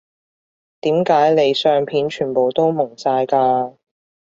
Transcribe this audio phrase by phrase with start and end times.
[0.79, 3.75] 點解你相片全部都矇晒㗎